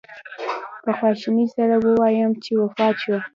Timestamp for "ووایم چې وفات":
1.83-2.95